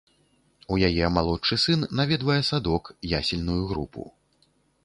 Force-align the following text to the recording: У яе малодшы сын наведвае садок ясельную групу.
У 0.75 0.77
яе 0.87 1.05
малодшы 1.17 1.59
сын 1.65 1.85
наведвае 1.99 2.39
садок 2.49 2.91
ясельную 3.21 3.63
групу. 3.75 4.01